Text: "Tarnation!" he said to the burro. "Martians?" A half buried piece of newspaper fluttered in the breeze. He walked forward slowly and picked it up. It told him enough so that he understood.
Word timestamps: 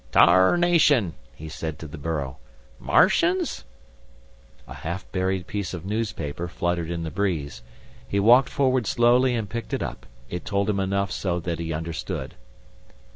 "Tarnation!" 0.11 1.13
he 1.35 1.47
said 1.47 1.77
to 1.77 1.85
the 1.85 1.99
burro. 1.99 2.37
"Martians?" 2.79 3.65
A 4.67 4.73
half 4.73 5.05
buried 5.11 5.45
piece 5.45 5.75
of 5.75 5.85
newspaper 5.85 6.47
fluttered 6.47 6.89
in 6.89 7.03
the 7.03 7.11
breeze. 7.11 7.61
He 8.07 8.19
walked 8.19 8.49
forward 8.49 8.87
slowly 8.87 9.35
and 9.35 9.47
picked 9.47 9.75
it 9.75 9.83
up. 9.83 10.07
It 10.27 10.43
told 10.43 10.71
him 10.71 10.79
enough 10.79 11.11
so 11.11 11.39
that 11.41 11.59
he 11.59 11.71
understood. 11.71 12.33